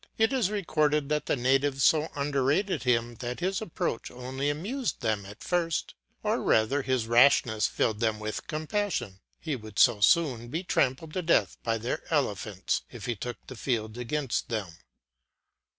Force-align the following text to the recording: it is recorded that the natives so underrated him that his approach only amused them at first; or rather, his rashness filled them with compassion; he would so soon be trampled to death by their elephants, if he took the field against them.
it 0.17 0.33
is 0.33 0.49
recorded 0.49 1.09
that 1.09 1.27
the 1.27 1.35
natives 1.35 1.83
so 1.83 2.09
underrated 2.15 2.81
him 2.81 3.13
that 3.17 3.39
his 3.39 3.61
approach 3.61 4.09
only 4.09 4.49
amused 4.49 5.01
them 5.01 5.27
at 5.27 5.43
first; 5.43 5.93
or 6.23 6.41
rather, 6.41 6.81
his 6.81 7.05
rashness 7.05 7.67
filled 7.67 7.99
them 7.99 8.19
with 8.19 8.47
compassion; 8.47 9.19
he 9.39 9.55
would 9.55 9.77
so 9.77 9.99
soon 9.99 10.47
be 10.47 10.63
trampled 10.63 11.13
to 11.13 11.21
death 11.21 11.55
by 11.61 11.77
their 11.77 12.01
elephants, 12.11 12.81
if 12.89 13.05
he 13.05 13.15
took 13.15 13.37
the 13.45 13.55
field 13.55 13.95
against 13.95 14.49
them. 14.49 14.77